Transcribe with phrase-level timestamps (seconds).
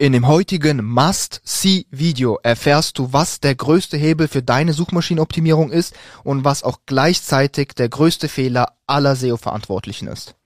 [0.00, 6.42] In dem heutigen Must-See-Video erfährst du, was der größte Hebel für deine Suchmaschinenoptimierung ist und
[6.42, 10.36] was auch gleichzeitig der größte Fehler aller SEO-Verantwortlichen ist.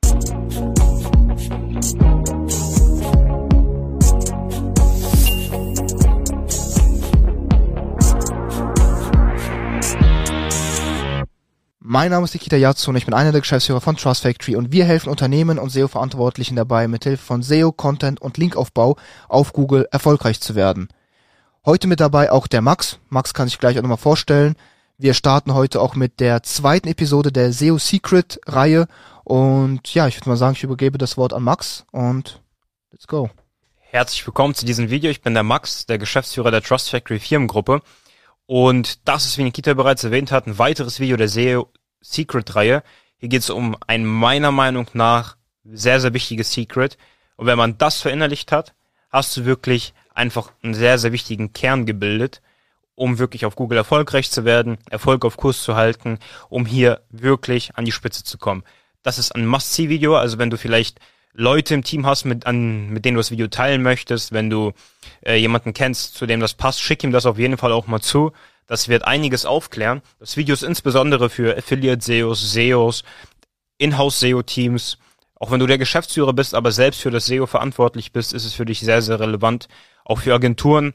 [11.87, 14.73] Mein Name ist Nikita Yatsu und ich bin einer der Geschäftsführer von Trust Factory und
[14.73, 18.97] wir helfen Unternehmen und SEO-Verantwortlichen dabei, mithilfe von SEO, Content und Linkaufbau
[19.29, 20.89] auf Google erfolgreich zu werden.
[21.67, 23.01] Heute mit dabei auch der Max.
[23.11, 24.57] Max kann sich gleich auch nochmal vorstellen.
[24.97, 28.89] Wir starten heute auch mit der zweiten Episode der SEO Secret Reihe
[29.23, 32.41] und ja, ich würde mal sagen, ich übergebe das Wort an Max und
[32.93, 33.29] let's go.
[33.77, 35.11] Herzlich willkommen zu diesem Video.
[35.11, 37.83] Ich bin der Max, der Geschäftsführer der Trust Factory Firmengruppe.
[38.47, 42.83] Und das ist, wie Nikita bereits erwähnt hat, ein weiteres Video der SEO Secret Reihe.
[43.17, 46.99] Hier geht es um ein meiner Meinung nach sehr, sehr wichtiges Secret.
[47.37, 48.75] Und wenn man das verinnerlicht hat,
[49.11, 52.43] hast du wirklich einfach einen sehr, sehr wichtigen Kern gebildet,
[52.95, 56.19] um wirklich auf Google erfolgreich zu werden, Erfolg auf Kurs zu halten,
[56.49, 58.63] um hier wirklich an die Spitze zu kommen.
[59.03, 61.01] Das ist ein Must-See-Video, also wenn du vielleicht
[61.35, 64.73] Leute im Team hast, mit, an, mit denen du das Video teilen möchtest, wenn du
[65.27, 68.01] äh, jemanden kennst, zu dem das passt, schick ihm das auf jeden Fall auch mal
[68.01, 68.33] zu.
[68.67, 70.01] Das wird einiges aufklären.
[70.21, 73.05] Das Video ist insbesondere für Affiliate-SEOs, SEOs,
[73.79, 74.99] Inhouse-SEO-Teams.
[75.35, 78.55] Auch wenn du der Geschäftsführer bist, aber selbst für das SEO verantwortlich bist, ist es
[78.55, 79.69] für dich sehr, sehr relevant.
[80.05, 80.95] Auch für Agenturen,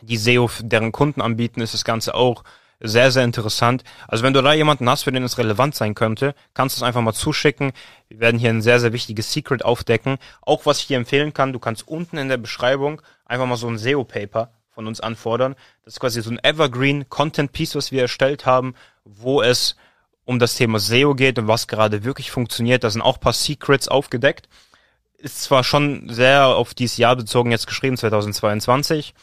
[0.00, 2.44] die SEO deren Kunden anbieten, ist das Ganze auch
[2.80, 3.84] sehr, sehr interessant.
[4.06, 6.82] Also wenn du da jemanden hast, für den es relevant sein könnte, kannst du es
[6.82, 7.72] einfach mal zuschicken.
[8.08, 10.18] Wir werden hier ein sehr, sehr wichtiges Secret aufdecken.
[10.42, 13.68] Auch was ich dir empfehlen kann, du kannst unten in der Beschreibung einfach mal so
[13.68, 15.56] ein SEO-Paper von uns anfordern.
[15.84, 19.76] Das ist quasi so ein Evergreen Content Piece, was wir erstellt haben, wo es
[20.26, 22.84] um das Thema SEO geht und was gerade wirklich funktioniert.
[22.84, 24.48] Da sind auch paar Secrets aufgedeckt.
[25.16, 29.14] Ist zwar schon sehr auf dieses Jahr bezogen jetzt geschrieben, 2022,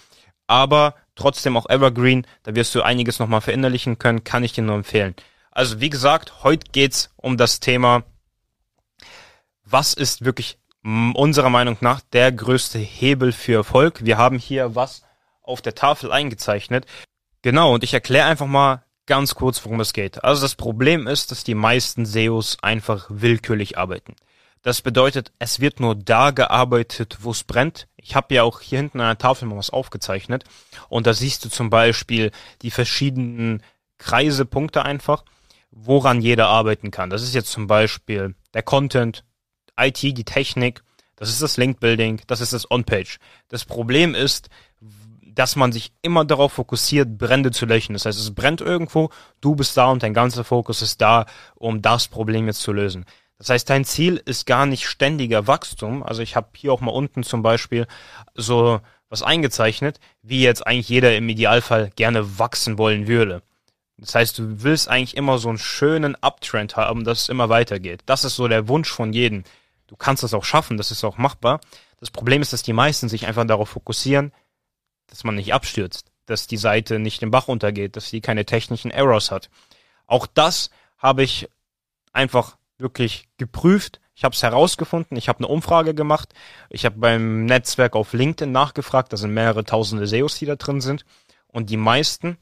[0.47, 2.25] aber trotzdem auch Evergreen.
[2.43, 5.15] Da wirst du einiges nochmal verinnerlichen können, kann ich dir nur empfehlen.
[5.51, 8.03] Also wie gesagt, heute geht's um das Thema,
[9.65, 14.03] was ist wirklich unserer Meinung nach der größte Hebel für Erfolg.
[14.03, 15.03] Wir haben hier was
[15.41, 16.85] auf der Tafel eingezeichnet.
[17.41, 20.23] Genau, und ich erkläre einfach mal ganz kurz, worum es geht.
[20.23, 24.15] Also das Problem ist, dass die meisten SEOs einfach willkürlich arbeiten.
[24.63, 27.87] Das bedeutet, es wird nur da gearbeitet, wo es brennt.
[27.97, 30.45] Ich habe ja auch hier hinten an der Tafel mal was aufgezeichnet.
[30.87, 32.31] Und da siehst du zum Beispiel
[32.61, 33.61] die verschiedenen
[33.97, 35.25] Kreisepunkte einfach,
[35.69, 37.09] woran jeder arbeiten kann.
[37.09, 39.25] Das ist jetzt zum Beispiel der Content,
[39.77, 40.81] IT, die Technik,
[41.17, 43.17] das ist das Link-Building, das ist das On-Page.
[43.49, 44.49] Das Problem ist,
[45.21, 47.93] dass man sich immer darauf fokussiert, Brände zu löschen.
[47.93, 49.09] Das heißt, es brennt irgendwo,
[49.41, 51.25] du bist da und dein ganzer Fokus ist da,
[51.55, 53.05] um das Problem jetzt zu lösen.
[53.37, 56.03] Das heißt, dein Ziel ist gar nicht ständiger Wachstum.
[56.03, 57.87] Also ich habe hier auch mal unten zum Beispiel
[58.35, 58.79] so
[59.09, 63.43] was eingezeichnet, wie jetzt eigentlich jeder im Idealfall gerne wachsen wollen würde.
[63.97, 68.01] Das heißt, du willst eigentlich immer so einen schönen Uptrend haben, dass es immer weitergeht.
[68.05, 69.43] Das ist so der Wunsch von jedem.
[69.87, 71.61] Du kannst das auch schaffen, das ist auch machbar.
[71.99, 74.33] Das Problem ist, dass die meisten sich einfach darauf fokussieren,
[75.07, 78.91] dass man nicht abstürzt, dass die Seite nicht im Bach untergeht, dass sie keine technischen
[78.91, 79.49] Errors hat.
[80.07, 81.47] Auch das habe ich
[82.11, 83.99] einfach wirklich geprüft.
[84.13, 85.17] Ich habe es herausgefunden.
[85.17, 86.33] Ich habe eine Umfrage gemacht.
[86.69, 89.11] Ich habe beim Netzwerk auf LinkedIn nachgefragt.
[89.11, 91.03] Da sind mehrere tausende SEOs, die da drin sind.
[91.47, 92.37] Und die meisten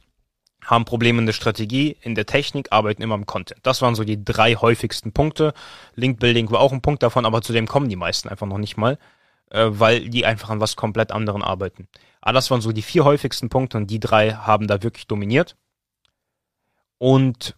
[0.66, 3.62] haben Probleme in der Strategie, in der Technik, arbeiten immer im Content.
[3.64, 5.54] Das waren so die drei häufigsten Punkte.
[5.96, 8.58] Link Building war auch ein Punkt davon, aber zu dem kommen die meisten einfach noch
[8.58, 9.00] nicht mal,
[9.50, 11.88] äh, weil die einfach an was komplett anderen arbeiten.
[12.22, 15.56] Aber das waren so die vier häufigsten Punkte und die drei haben da wirklich dominiert.
[17.00, 17.56] Und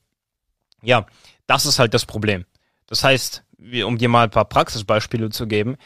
[0.81, 1.05] ja,
[1.47, 2.45] das ist halt das Problem.
[2.87, 3.43] Das heißt,
[3.85, 5.77] um dir mal ein paar Praxisbeispiele zu geben,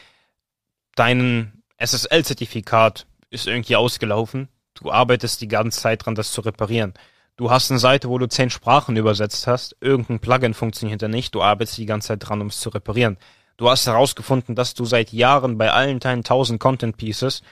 [0.94, 4.48] dein SSL-Zertifikat ist irgendwie ausgelaufen.
[4.74, 6.94] Du arbeitest die ganze Zeit dran, das zu reparieren.
[7.36, 9.76] Du hast eine Seite, wo du zehn Sprachen übersetzt hast.
[9.80, 11.34] Irgendein Plugin funktioniert da nicht.
[11.34, 13.16] Du arbeitest die ganze Zeit dran, um es zu reparieren.
[13.56, 17.42] Du hast herausgefunden, dass du seit Jahren bei allen deinen tausend Content Pieces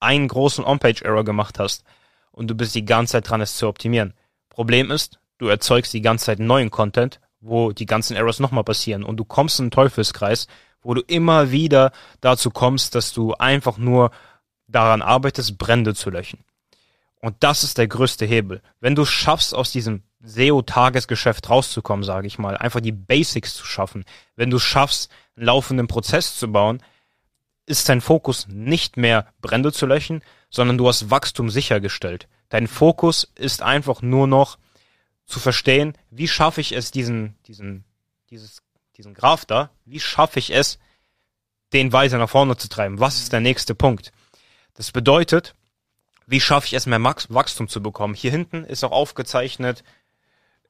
[0.00, 1.84] einen großen On-Page-Error gemacht hast.
[2.32, 4.14] Und du bist die ganze Zeit dran, es zu optimieren.
[4.48, 9.04] Problem ist, du erzeugst die ganze Zeit neuen Content wo die ganzen Errors nochmal passieren
[9.04, 10.46] und du kommst in einen Teufelskreis,
[10.82, 14.10] wo du immer wieder dazu kommst, dass du einfach nur
[14.66, 16.44] daran arbeitest, Brände zu löschen.
[17.20, 18.60] Und das ist der größte Hebel.
[18.80, 24.04] Wenn du schaffst, aus diesem SEO-Tagesgeschäft rauszukommen, sage ich mal, einfach die Basics zu schaffen,
[24.36, 26.82] wenn du schaffst, einen laufenden Prozess zu bauen,
[27.66, 32.28] ist dein Fokus nicht mehr Brände zu löschen, sondern du hast Wachstum sichergestellt.
[32.48, 34.58] Dein Fokus ist einfach nur noch
[35.26, 37.84] zu verstehen, wie schaffe ich es, diesen, diesen,
[38.30, 38.62] dieses,
[38.96, 40.78] diesen Graph da, wie schaffe ich es,
[41.72, 43.00] den weiter nach vorne zu treiben?
[43.00, 44.12] Was ist der nächste Punkt?
[44.74, 45.54] Das bedeutet,
[46.26, 48.14] wie schaffe ich es mehr Wachstum zu bekommen?
[48.14, 49.84] Hier hinten ist auch aufgezeichnet,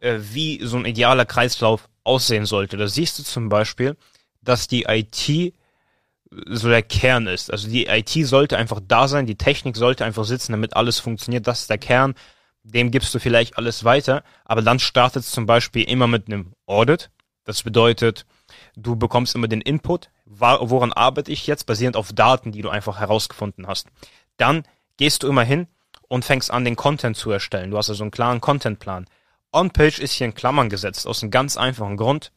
[0.01, 2.77] äh, wie so ein idealer Kreislauf aussehen sollte.
[2.77, 3.97] Da siehst du zum Beispiel,
[4.43, 5.55] dass die IT
[6.47, 7.51] so der Kern ist.
[7.51, 11.47] Also die IT sollte einfach da sein, die Technik sollte einfach sitzen, damit alles funktioniert.
[11.47, 12.15] Das ist der Kern.
[12.65, 16.55] Dem gibst du vielleicht alles weiter, aber dann startet es zum Beispiel immer mit einem
[16.67, 17.11] Audit.
[17.45, 18.25] Das bedeutet,
[18.75, 22.99] du bekommst immer den Input, woran arbeite ich jetzt, basierend auf Daten, die du einfach
[22.99, 23.89] herausgefunden hast.
[24.39, 24.65] Dann
[24.97, 25.67] gehst du immer hin
[26.09, 27.71] und fängst an, den Content zu erstellen.
[27.71, 29.07] Du hast also einen klaren Contentplan.
[29.53, 32.33] On-Page ist hier in Klammern gesetzt, aus einem ganz einfachen Grund.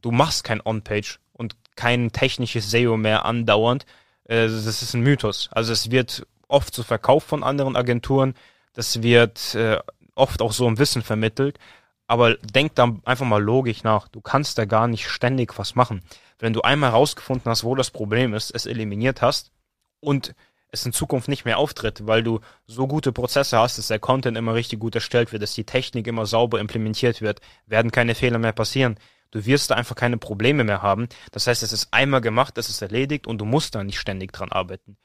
[0.00, 3.84] Du machst kein On-Page und kein technisches SEO mehr andauernd.
[4.24, 5.48] Äh, das ist ein Mythos.
[5.52, 8.34] Also es wird oft so verkauft von anderen Agenturen.
[8.72, 9.78] Das wird äh,
[10.14, 11.58] oft auch so im Wissen vermittelt.
[12.06, 14.08] Aber denk da einfach mal logisch nach.
[14.08, 16.02] Du kannst da gar nicht ständig was machen.
[16.40, 19.52] Wenn du einmal herausgefunden hast, wo das Problem ist, es eliminiert hast
[20.00, 20.34] und
[20.72, 24.36] es in Zukunft nicht mehr auftritt, weil du so gute Prozesse hast, dass der Content
[24.36, 28.38] immer richtig gut erstellt wird, dass die Technik immer sauber implementiert wird, werden keine Fehler
[28.38, 28.98] mehr passieren.
[29.30, 31.08] Du wirst da einfach keine Probleme mehr haben.
[31.30, 34.32] Das heißt, es ist einmal gemacht, es ist erledigt und du musst da nicht ständig
[34.32, 34.96] dran arbeiten.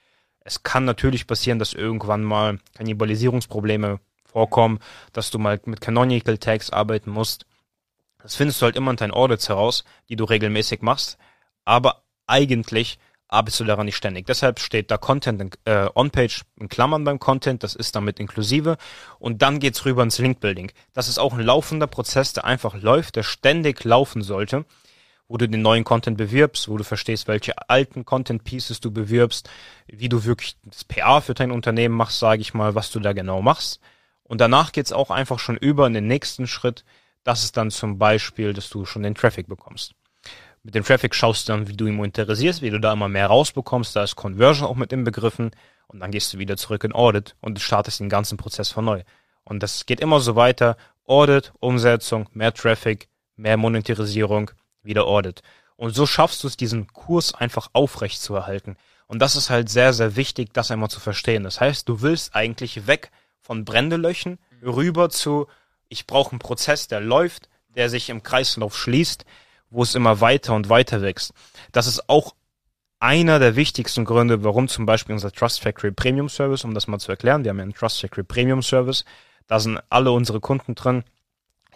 [0.46, 4.80] Es kann natürlich passieren, dass irgendwann mal Kannibalisierungsprobleme vorkommen,
[5.12, 7.46] dass du mal mit Canonical Tags arbeiten musst.
[8.22, 11.18] Das findest du halt immer in deinen Audits heraus, die du regelmäßig machst.
[11.66, 14.28] Aber eigentlich arbeitest du daran nicht ständig.
[14.28, 18.78] Deshalb steht da Content äh, On-Page in Klammern beim Content, das ist damit inklusive.
[19.18, 20.72] Und dann geht's rüber ins Link-Building.
[20.94, 24.66] Das ist auch ein laufender Prozess, der einfach läuft, der ständig laufen sollte,
[25.28, 29.50] wo du den neuen Content bewirbst, wo du verstehst, welche alten Content-Pieces du bewirbst,
[29.88, 33.14] wie du wirklich das PA für dein Unternehmen machst, sage ich mal, was du da
[33.14, 33.80] genau machst.
[34.24, 36.84] Und danach geht's auch einfach schon über in den nächsten Schritt.
[37.24, 39.94] Das ist dann zum Beispiel, dass du schon den Traffic bekommst.
[40.64, 43.28] Mit dem Traffic schaust du dann, wie du ihn monetarisierst, wie du da immer mehr
[43.28, 43.96] rausbekommst.
[43.96, 45.52] Da ist Conversion auch mit inbegriffen.
[45.88, 49.04] Und dann gehst du wieder zurück in Audit und startest den ganzen Prozess von neu.
[49.44, 50.76] Und das geht immer so weiter.
[51.06, 54.50] Audit, Umsetzung, mehr Traffic, mehr Monetarisierung,
[54.86, 55.42] wieder Audit.
[55.76, 58.78] Und so schaffst du es, diesen Kurs einfach aufrecht zu erhalten.
[59.08, 61.44] Und das ist halt sehr, sehr wichtig, das einmal zu verstehen.
[61.44, 63.12] Das heißt, du willst eigentlich weg
[63.42, 65.48] von Brändelöchen rüber zu,
[65.90, 69.26] ich brauche einen Prozess, der läuft, der sich im Kreislauf schließt,
[69.70, 71.34] wo es immer weiter und weiter wächst.
[71.72, 72.34] Das ist auch
[73.00, 77.00] einer der wichtigsten Gründe, warum zum Beispiel unser Trust Factory Premium Service, um das mal
[77.00, 79.06] zu erklären, wir haben ja einen Trust Factory Premium Service,
[79.48, 81.04] da sind alle unsere Kunden drin,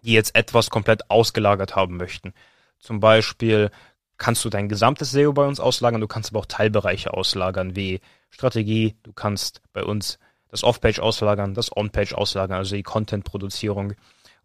[0.01, 2.33] die jetzt etwas komplett ausgelagert haben möchten.
[2.79, 3.71] Zum Beispiel
[4.17, 8.01] kannst du dein gesamtes SEO bei uns auslagern, du kannst aber auch Teilbereiche auslagern, wie
[8.29, 13.93] Strategie, du kannst bei uns das Off-Page auslagern, das On-Page auslagern, also die Content-Produzierung.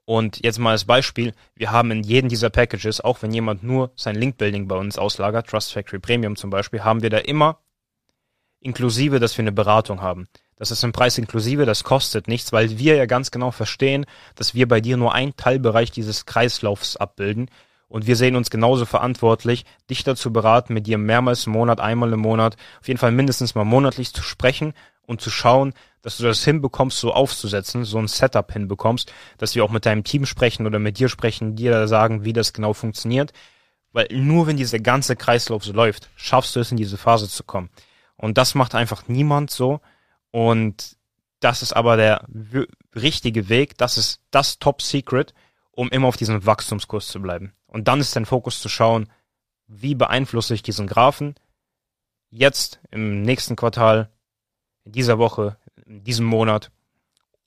[0.05, 3.91] Und jetzt mal als Beispiel, wir haben in jedem dieser Packages, auch wenn jemand nur
[3.97, 7.59] sein Link-Building bei uns auslagert, Trust Factory Premium zum Beispiel, haben wir da immer
[8.61, 10.29] inklusive, dass wir eine Beratung haben.
[10.57, 14.07] Das ist im Preis inklusive, das kostet nichts, weil wir ja ganz genau verstehen,
[14.37, 17.51] dass wir bei dir nur einen Teilbereich dieses Kreislaufs abbilden.
[17.94, 22.12] Und wir sehen uns genauso verantwortlich, dich dazu beraten, mit dir mehrmals im Monat, einmal
[22.12, 24.75] im Monat, auf jeden Fall mindestens mal monatlich zu sprechen
[25.06, 29.62] und zu schauen, dass du das hinbekommst, so aufzusetzen, so ein Setup hinbekommst, dass wir
[29.64, 32.73] auch mit deinem Team sprechen oder mit dir sprechen, dir da sagen, wie das genau
[32.73, 33.32] funktioniert.
[33.93, 37.44] Weil nur wenn dieser ganze Kreislauf so läuft, schaffst du es, in diese Phase zu
[37.44, 37.70] kommen.
[38.17, 39.81] Und das macht einfach niemand so.
[40.32, 40.96] Und
[41.38, 42.27] das ist aber der
[42.96, 43.79] richtige Weg.
[43.79, 45.32] Das ist das Top Secret,
[45.70, 47.53] um immer auf diesem Wachstumskurs zu bleiben.
[47.75, 49.11] Und dann ist dein Fokus zu schauen,
[49.67, 51.35] wie beeinflusse ich diesen Graphen
[52.31, 54.11] jetzt im nächsten Quartal
[54.85, 56.71] in dieser Woche, in diesem Monat,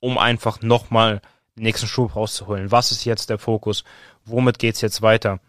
[0.00, 1.22] um einfach nochmal
[1.56, 2.70] den nächsten Schub rauszuholen.
[2.70, 3.84] Was ist jetzt der Fokus?
[4.26, 5.40] Womit geht's jetzt weiter?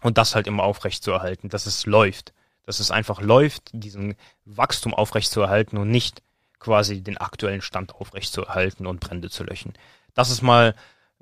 [0.00, 2.32] Und das halt immer aufrecht zu erhalten, dass es läuft.
[2.62, 4.14] Dass es einfach läuft, diesen
[4.46, 6.22] Wachstum aufrecht zu erhalten und nicht
[6.58, 9.74] quasi den aktuellen Stand aufrecht zu erhalten und Brände zu löschen.
[10.14, 10.74] Das ist mal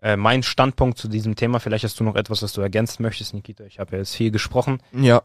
[0.02, 1.60] äh, mein Standpunkt zu diesem Thema.
[1.60, 3.64] Vielleicht hast du noch etwas, was du ergänzen möchtest, Nikita.
[3.64, 4.80] Ich habe ja jetzt viel gesprochen.
[4.92, 5.22] Ja,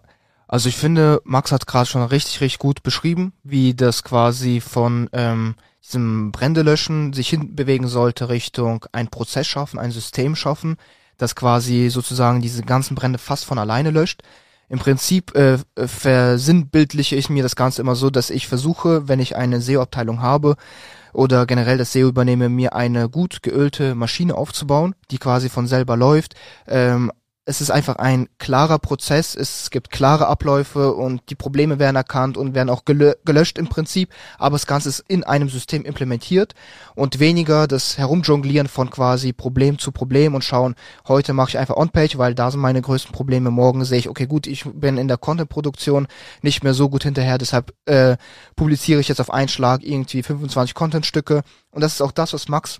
[0.48, 5.08] also ich finde, Max hat gerade schon richtig, richtig gut beschrieben, wie das quasi von
[5.14, 10.78] ähm, diesem Brändelöschen sich hinbewegen sollte Richtung ein Prozess schaffen, ein System schaffen,
[11.18, 14.24] das quasi sozusagen diese ganzen Brände fast von alleine löscht.
[14.70, 19.36] Im Prinzip äh, versinnbildliche ich mir das Ganze immer so, dass ich versuche, wenn ich
[19.36, 20.56] eine SEO-Abteilung habe
[21.14, 25.98] oder generell das SEO übernehme, mir eine gut geölte Maschine aufzubauen, die quasi von selber
[25.98, 26.36] läuft,
[26.68, 27.12] ähm,
[27.50, 32.38] es ist einfach ein klarer Prozess, es gibt klare Abläufe und die Probleme werden erkannt
[32.38, 36.54] und werden auch gelö gelöscht im Prinzip, aber das Ganze ist in einem System implementiert
[36.94, 40.76] und weniger das Herumjonglieren von quasi Problem zu Problem und schauen,
[41.08, 44.28] heute mache ich einfach On-Page, weil da sind meine größten Probleme, morgen sehe ich, okay
[44.28, 46.08] gut, ich bin in der Content-Produktion
[46.44, 48.18] nicht mehr so gut hinterher, deshalb äh,
[48.56, 51.42] publiziere ich jetzt auf einen Schlag irgendwie 25 Content-Stücke.
[51.72, 52.80] Und das ist auch das, was Max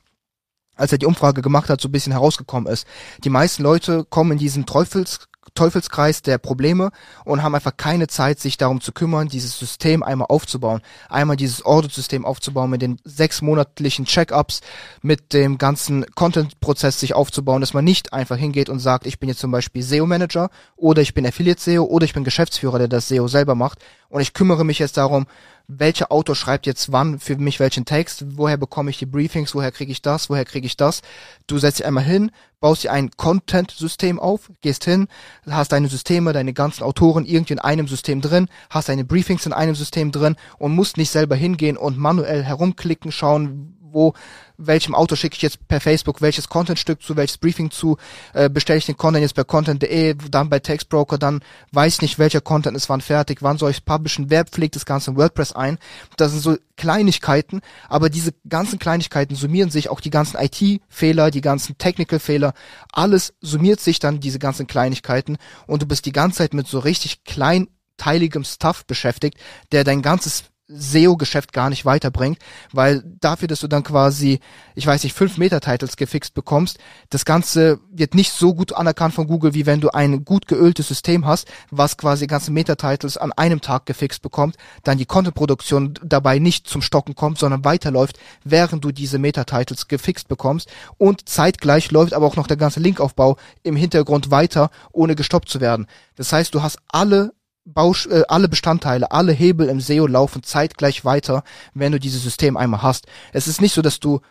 [0.80, 2.88] als er die Umfrage gemacht hat, so ein bisschen herausgekommen ist.
[3.24, 5.20] Die meisten Leute kommen in diesen Teufels
[5.56, 6.92] Teufelskreis der Probleme
[7.26, 10.82] und haben einfach keine Zeit, sich darum zu kümmern, dieses System einmal aufzubauen.
[11.10, 14.62] Einmal dieses Audit-System aufzubauen mit den sechs monatlichen Check-ups,
[15.02, 19.30] mit dem ganzen Content-Prozess sich aufzubauen, dass man nicht einfach hingeht und sagt, ich bin
[19.30, 23.28] jetzt zum Beispiel SEO-Manager oder ich bin Affiliate-SEO oder ich bin Geschäftsführer, der das SEO
[23.28, 25.26] selber macht und ich kümmere mich jetzt darum,
[25.72, 29.72] welcher Autor schreibt jetzt wann für mich welchen Text, woher bekomme ich die Briefings, woher
[29.72, 31.02] kriege ich das, woher kriege ich das.
[31.46, 35.08] Du setzt dich einmal hin, baust dir ein Content-System auf, gehst hin,
[35.48, 39.54] hast deine Systeme, deine ganzen Autoren irgendwie in einem System drin, hast deine Briefings in
[39.54, 44.14] einem System drin und musst nicht selber hingehen und manuell herumklicken, schauen, wo
[44.60, 47.98] welchem Auto schicke ich jetzt per Facebook welches Contentstück zu, welches Briefing zu,
[48.34, 51.42] äh, bestelle ich den Content jetzt bei content.de, dann bei Textbroker, dann
[51.72, 54.86] weiß nicht, welcher Content ist wann fertig, wann soll ich es publishen, wer pflegt das
[54.86, 55.80] Ganze in WordPress ein.
[56.18, 61.42] Das sind so Kleinigkeiten, aber diese ganzen Kleinigkeiten summieren sich, auch die ganzen IT-Fehler, die
[61.42, 62.54] ganzen Technical-Fehler,
[62.92, 66.80] alles summiert sich dann, diese ganzen Kleinigkeiten und du bist die ganze Zeit mit so
[66.80, 69.38] richtig kleinteiligem Stuff beschäftigt,
[69.72, 72.38] der dein ganzes SEO-Geschäft gar nicht weiterbringt,
[72.72, 74.40] weil dafür, dass du dann quasi,
[74.76, 76.78] ich weiß nicht, fünf Meta-Titles gefixt bekommst,
[77.10, 80.88] das Ganze wird nicht so gut anerkannt von Google, wie wenn du ein gut geöltes
[80.88, 86.40] System hast, was quasi ganze Meta-Titles an einem Tag gefixt bekommt, dann die Content-Produktion dabei
[86.40, 92.14] nicht zum Stocken kommt, sondern weiterläuft, während du diese Meta-Titles gefixt bekommst und zeitgleich läuft
[92.14, 95.88] aber auch noch der ganze Linkaufbau im Hintergrund weiter, ohne gestoppt zu werden.
[96.16, 97.34] Das heißt, du hast alle
[97.74, 102.58] Bausch, äh, alle Bestandteile, alle Hebel im SEO laufen zeitgleich weiter, wenn du dieses System
[102.58, 103.08] einmal hast.
[103.34, 104.22] Es ist nicht so, dass du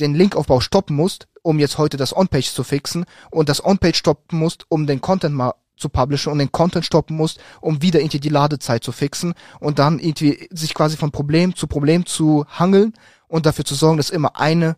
[0.00, 4.38] den Linkaufbau stoppen musst, um jetzt heute das On-Page zu fixen und das On-Page stoppen
[4.38, 8.20] musst, um den Content mal zu publishen und den Content stoppen musst, um wieder irgendwie
[8.20, 12.94] die Ladezeit zu fixen und dann irgendwie sich quasi von Problem zu Problem zu hangeln
[13.26, 14.76] und dafür zu sorgen, dass immer eine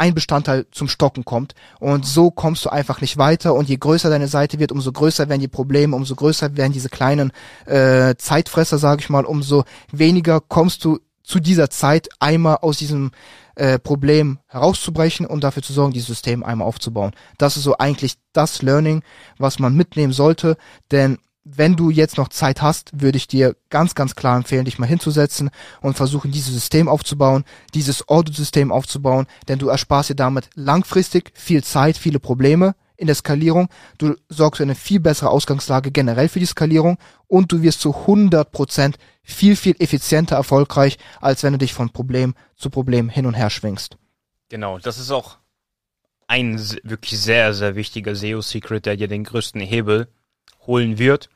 [0.00, 1.54] ein Bestandteil zum Stocken kommt.
[1.78, 3.54] Und so kommst du einfach nicht weiter.
[3.54, 6.88] Und je größer deine Seite wird, umso größer werden die Probleme, umso größer werden diese
[6.88, 7.32] kleinen
[7.66, 13.10] äh, Zeitfresser, sage ich mal, umso weniger kommst du zu dieser Zeit einmal aus diesem
[13.56, 17.12] äh, Problem herauszubrechen und dafür zu sorgen, dieses System einmal aufzubauen.
[17.36, 19.02] Das ist so eigentlich das Learning,
[19.36, 20.56] was man mitnehmen sollte,
[20.90, 24.78] denn wenn du jetzt noch Zeit hast, würde ich dir ganz, ganz klar empfehlen, dich
[24.78, 27.44] mal hinzusetzen und versuchen, dieses System aufzubauen,
[27.74, 33.16] dieses Audit-System aufzubauen, denn du ersparst dir damit langfristig viel Zeit, viele Probleme in der
[33.16, 33.68] Skalierung.
[33.96, 37.94] Du sorgst für eine viel bessere Ausgangslage generell für die Skalierung und du wirst zu
[37.94, 43.26] 100 Prozent viel, viel effizienter erfolgreich, als wenn du dich von Problem zu Problem hin
[43.26, 43.96] und her schwingst.
[44.50, 45.38] Genau, das ist auch
[46.26, 50.08] ein wirklich sehr, sehr wichtiger SEO-Secret, der dir den größten Hebel
[50.66, 51.28] holen wird.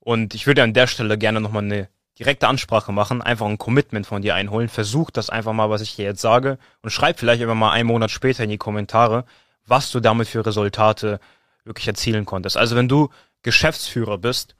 [0.00, 4.06] Und ich würde an der Stelle gerne nochmal eine direkte Ansprache machen, einfach ein Commitment
[4.06, 4.68] von dir einholen.
[4.68, 7.88] Versuch das einfach mal, was ich dir jetzt sage und schreib vielleicht einfach mal einen
[7.88, 9.24] Monat später in die Kommentare,
[9.66, 11.20] was du damit für Resultate
[11.64, 12.56] wirklich erzielen konntest.
[12.56, 13.10] Also wenn du
[13.42, 14.54] Geschäftsführer bist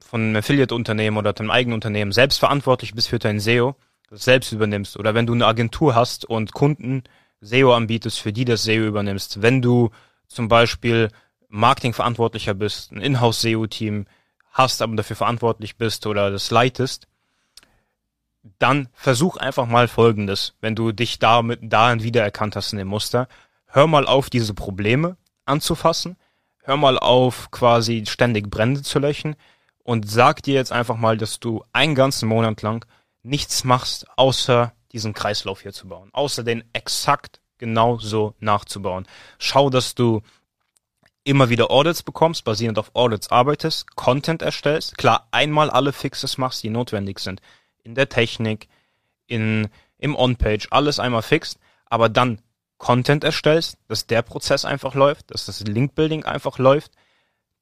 [0.00, 3.76] von einem Affiliate-Unternehmen oder deinem eigenen Unternehmen, selbst verantwortlich bist für dein SEO,
[4.10, 7.04] das selbst übernimmst oder wenn du eine Agentur hast und Kunden
[7.40, 9.90] SEO anbietest, für die das SEO übernimmst, wenn du
[10.26, 11.10] zum Beispiel
[11.54, 14.06] Marketingverantwortlicher bist, ein Inhouse-SEO-Team
[14.50, 17.06] hast, aber dafür verantwortlich bist oder das leitest,
[18.58, 23.28] dann versuch einfach mal Folgendes, wenn du dich damit darin wiedererkannt hast in dem Muster,
[23.66, 26.16] hör mal auf, diese Probleme anzufassen,
[26.62, 29.36] hör mal auf, quasi ständig Brände zu löschen
[29.84, 32.84] und sag dir jetzt einfach mal, dass du einen ganzen Monat lang
[33.22, 39.06] nichts machst, außer diesen Kreislauf hier zu bauen, außer den exakt genau so nachzubauen.
[39.38, 40.22] Schau, dass du
[41.24, 46.62] immer wieder Audits bekommst, basierend auf Audits arbeitest, Content erstellst, klar einmal alle Fixes machst,
[46.62, 47.40] die notwendig sind,
[47.82, 48.68] in der Technik,
[49.26, 52.40] in, im On-Page, alles einmal fixt, aber dann
[52.76, 56.92] Content erstellst, dass der Prozess einfach läuft, dass das Link-Building einfach läuft,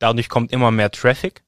[0.01, 1.45] dadurch kommt immer mehr Traffic,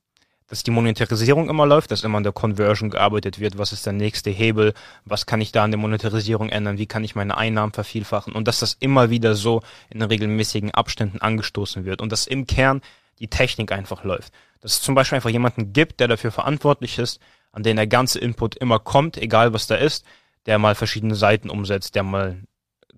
[0.47, 3.95] dass die Monetarisierung immer läuft, dass immer an der Conversion gearbeitet wird, was ist der
[3.95, 4.75] nächste Hebel,
[5.05, 8.47] was kann ich da an der Monetarisierung ändern, wie kann ich meine Einnahmen vervielfachen und
[8.47, 12.83] dass das immer wieder so in regelmäßigen Abständen angestoßen wird und dass im Kern
[13.19, 14.33] die Technik einfach läuft.
[14.61, 17.21] Dass es zum Beispiel einfach jemanden gibt, der dafür verantwortlich ist,
[17.53, 20.05] an den der ganze Input immer kommt, egal was da ist,
[20.47, 22.43] der mal verschiedene Seiten umsetzt, der mal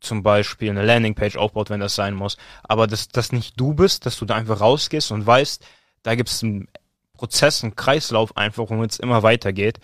[0.00, 2.36] zum Beispiel eine Landingpage aufbaut, wenn das sein muss.
[2.62, 5.64] Aber dass das nicht du bist, dass du da einfach rausgehst und weißt,
[6.02, 6.68] da gibt es einen
[7.16, 9.80] Prozess, einen Kreislauf einfach, wo es immer weitergeht.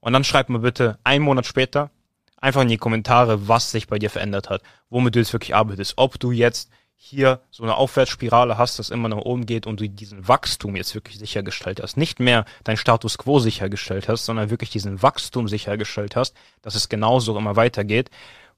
[0.00, 1.90] Und dann schreib mir bitte einen Monat später
[2.36, 5.94] einfach in die Kommentare, was sich bei dir verändert hat, womit du jetzt wirklich arbeitest.
[5.96, 9.88] Ob du jetzt hier so eine Aufwärtsspirale hast, das immer nach oben geht und du
[9.88, 11.96] diesen Wachstum jetzt wirklich sichergestellt hast.
[11.96, 16.88] Nicht mehr dein Status quo sichergestellt hast, sondern wirklich diesen Wachstum sichergestellt hast, dass es
[16.88, 18.10] genauso immer weitergeht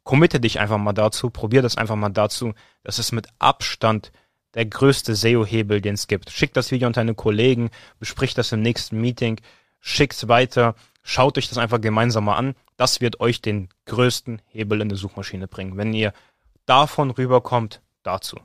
[0.04, 2.54] committe dich einfach mal dazu, probier das einfach mal dazu.
[2.84, 4.12] Das ist mit Abstand
[4.54, 6.30] der größte SEO-Hebel, den es gibt.
[6.30, 9.40] Schick das Video an deine Kollegen, besprich das im nächsten Meeting,
[9.80, 12.54] schick's weiter, schaut euch das einfach gemeinsam mal an.
[12.76, 15.76] Das wird euch den größten Hebel in der Suchmaschine bringen.
[15.76, 16.12] Wenn ihr
[16.66, 18.38] davon rüberkommt, dazu.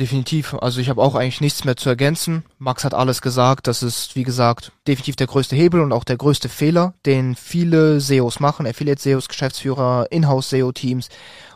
[0.00, 0.54] Definitiv.
[0.54, 2.44] Also ich habe auch eigentlich nichts mehr zu ergänzen.
[2.58, 3.66] Max hat alles gesagt.
[3.66, 8.00] Das ist, wie gesagt, definitiv der größte Hebel und auch der größte Fehler, den viele
[8.00, 11.08] SEOs machen, Affiliate-SEOs, Geschäftsführer, Inhouse-SEO-Teams.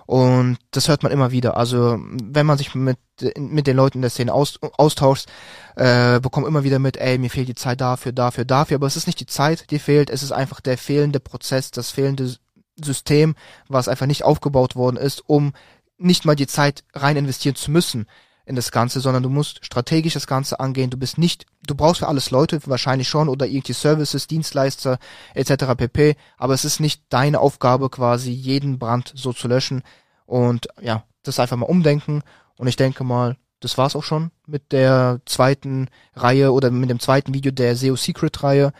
[0.07, 1.57] Und das hört man immer wieder.
[1.57, 2.99] Also wenn man sich mit,
[3.37, 5.27] mit den Leuten in der Szene aus, austauscht,
[5.75, 8.77] äh, bekommt immer wieder mit, ey, mir fehlt die Zeit dafür, dafür, dafür.
[8.77, 11.91] Aber es ist nicht die Zeit, die fehlt, es ist einfach der fehlende Prozess, das
[11.91, 12.35] fehlende
[12.83, 13.35] System,
[13.69, 15.53] was einfach nicht aufgebaut worden ist, um
[15.99, 18.07] nicht mal die Zeit rein investieren zu müssen
[18.47, 20.89] in das Ganze, sondern du musst strategisch das Ganze angehen.
[20.89, 24.99] Du bist nicht, du brauchst für alles Leute, wahrscheinlich schon, oder irgendwie Services, Dienstleister
[25.35, 25.75] etc.
[25.77, 26.17] pp.
[26.39, 29.83] Aber es ist nicht deine Aufgabe, quasi jeden Brand so zu löschen.
[30.27, 32.23] Und ja, das einfach mal umdenken.
[32.57, 37.01] Und ich denke mal, das war's auch schon mit der zweiten Reihe oder mit dem
[37.01, 38.73] zweiten Video der SEO Secret Reihe.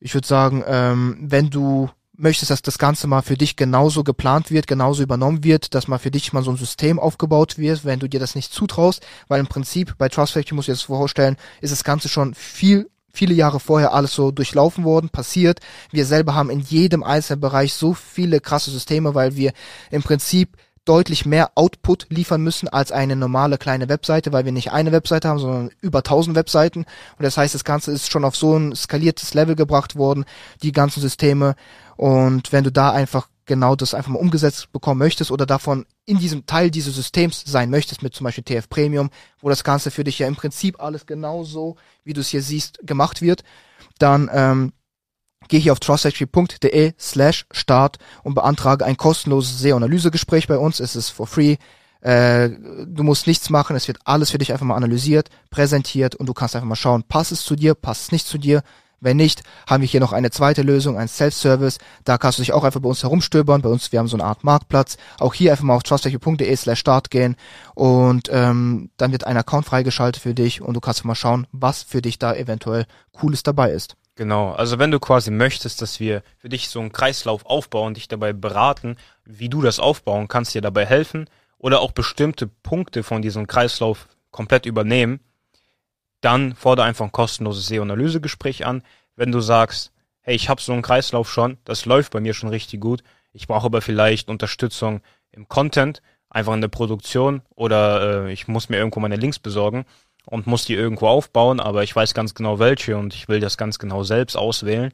[0.00, 4.50] Ich würde sagen, ähm, wenn du möchtest, dass das Ganze mal für dich genauso geplant
[4.50, 8.00] wird, genauso übernommen wird, dass mal für dich mal so ein System aufgebaut wird, wenn
[8.00, 11.36] du dir das nicht zutraust, weil im Prinzip bei Trust Factory, muss ich das vorstellen,
[11.60, 15.58] ist das Ganze schon viel viele Jahre vorher alles so durchlaufen worden, passiert.
[15.90, 19.52] Wir selber haben in jedem einzelnen Bereich so viele krasse Systeme, weil wir
[19.90, 20.56] im Prinzip
[20.90, 25.28] deutlich mehr Output liefern müssen als eine normale kleine Webseite, weil wir nicht eine Webseite
[25.28, 26.80] haben, sondern über tausend Webseiten.
[26.80, 30.24] Und das heißt, das Ganze ist schon auf so ein skaliertes Level gebracht worden,
[30.64, 31.54] die ganzen Systeme.
[31.96, 36.18] Und wenn du da einfach genau das einfach mal umgesetzt bekommen möchtest oder davon in
[36.18, 40.02] diesem Teil dieses Systems sein möchtest, mit zum Beispiel TF Premium, wo das Ganze für
[40.02, 43.44] dich ja im Prinzip alles genauso, wie du es hier siehst, gemacht wird,
[44.00, 44.72] dann ähm,
[45.50, 50.80] geh hier auf trustactory.de slash start und beantrage ein kostenloses SEO-Analysegespräch bei uns.
[50.80, 51.56] Es ist for free.
[52.00, 52.48] Äh,
[52.86, 56.32] du musst nichts machen, es wird alles für dich einfach mal analysiert, präsentiert und du
[56.32, 58.62] kannst einfach mal schauen, passt es zu dir, passt es nicht zu dir,
[59.00, 61.78] wenn nicht, haben wir hier noch eine zweite Lösung, ein Self-Service.
[62.04, 63.62] Da kannst du dich auch einfach bei uns herumstöbern.
[63.62, 64.98] Bei uns, wir haben so eine Art Marktplatz.
[65.18, 67.36] Auch hier einfach mal auf trustech.de slash start gehen
[67.74, 71.82] und ähm, dann wird ein Account freigeschaltet für dich und du kannst mal schauen, was
[71.82, 73.96] für dich da eventuell Cooles dabei ist.
[74.20, 78.06] Genau, also wenn du quasi möchtest, dass wir für dich so einen Kreislauf aufbauen, dich
[78.06, 81.24] dabei beraten, wie du das aufbauen kannst, dir dabei helfen
[81.56, 85.20] oder auch bestimmte Punkte von diesem Kreislauf komplett übernehmen,
[86.20, 88.82] dann fordere einfach ein kostenloses SEO-Analysegespräch an.
[89.16, 92.50] Wenn du sagst, hey, ich habe so einen Kreislauf schon, das läuft bei mir schon
[92.50, 93.02] richtig gut,
[93.32, 95.00] ich brauche aber vielleicht Unterstützung
[95.32, 99.86] im Content, einfach in der Produktion oder äh, ich muss mir irgendwo meine Links besorgen
[100.26, 103.56] und muss die irgendwo aufbauen, aber ich weiß ganz genau welche und ich will das
[103.56, 104.92] ganz genau selbst auswählen,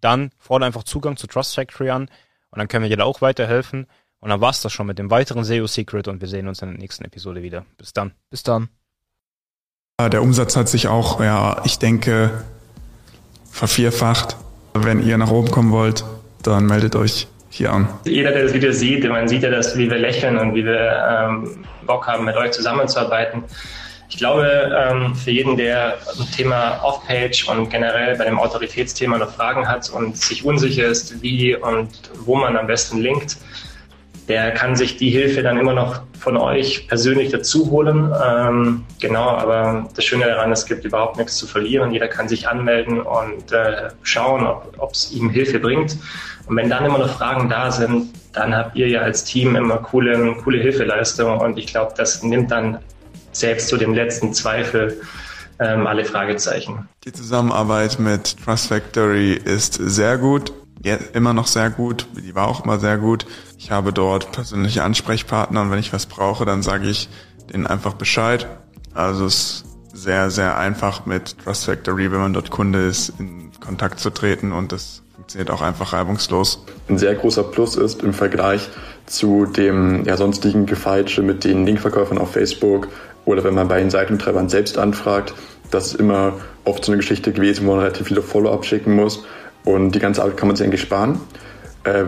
[0.00, 2.08] dann fordere einfach Zugang zu Trust Factory an
[2.50, 3.86] und dann können wir dir da auch weiterhelfen.
[4.20, 6.70] Und dann war's das schon mit dem weiteren SEO Secret und wir sehen uns in
[6.70, 7.66] der nächsten Episode wieder.
[7.76, 8.12] Bis dann.
[8.30, 8.70] Bis dann.
[10.00, 12.44] Der Umsatz hat sich auch, ja, ich denke,
[13.50, 14.36] vervierfacht.
[14.74, 16.04] Wenn ihr nach oben kommen wollt,
[16.42, 17.88] dann meldet euch hier an.
[18.04, 21.06] Jeder, der das Video sieht, man sieht ja, dass, wie wir lächeln und wie wir
[21.08, 23.44] ähm, Bock haben, mit euch zusammenzuarbeiten.
[24.08, 29.32] Ich glaube, ähm, für jeden, der ein Thema Off-Page und generell bei dem Autoritätsthema noch
[29.32, 31.90] Fragen hat und sich unsicher ist, wie und
[32.24, 33.36] wo man am besten linkt,
[34.28, 38.12] der kann sich die Hilfe dann immer noch von euch persönlich dazu holen.
[38.24, 41.92] Ähm, genau, aber das Schöne daran, es gibt überhaupt nichts zu verlieren.
[41.92, 45.96] Jeder kann sich anmelden und äh, schauen, ob es ihm Hilfe bringt.
[46.46, 49.78] Und wenn dann immer noch Fragen da sind, dann habt ihr ja als Team immer
[49.78, 51.38] coole, coole Hilfeleistung.
[51.38, 52.78] Und ich glaube, das nimmt dann
[53.38, 55.00] selbst zu dem letzten Zweifel
[55.58, 56.88] ähm, alle Fragezeichen.
[57.04, 60.52] Die Zusammenarbeit mit Trust Factory ist sehr gut
[60.86, 63.26] ja, immer noch sehr gut, die war auch immer sehr gut.
[63.58, 67.08] Ich habe dort persönliche Ansprechpartner und wenn ich was brauche, dann sage ich
[67.52, 68.46] denen einfach Bescheid.
[68.94, 73.50] Also es ist sehr, sehr einfach mit Trust Factory, wenn man dort Kunde ist, in
[73.58, 76.64] Kontakt zu treten und das funktioniert auch einfach reibungslos.
[76.88, 78.68] Ein sehr großer Plus ist im Vergleich
[79.06, 82.88] zu dem ja, sonstigen Gefeitsche mit den Linkverkäufern auf Facebook
[83.26, 85.34] oder wenn man bei den Seitenbetreibern selbst anfragt,
[85.70, 86.34] das ist immer
[86.64, 89.24] oft so eine Geschichte gewesen, wo man relativ viele Follow-up schicken muss
[89.64, 91.20] und die ganze Arbeit kann man sich eigentlich sparen.
[91.84, 92.04] Äh,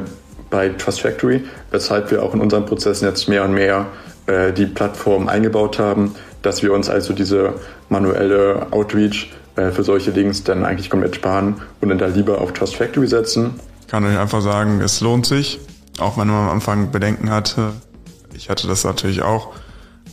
[0.51, 3.87] bei Trust Factory, weshalb wir auch in unseren Prozessen jetzt mehr und mehr
[4.27, 7.55] äh, die Plattform eingebaut haben, dass wir uns also diese
[7.91, 12.53] manuelle Outreach äh, für solche Links dann eigentlich komplett sparen und dann da lieber auf
[12.53, 13.61] Trust Factory setzen.
[13.83, 15.61] Ich kann euch einfach sagen, es lohnt sich,
[15.99, 17.73] auch wenn man am Anfang Bedenken hatte.
[18.35, 19.53] Ich hatte das natürlich auch,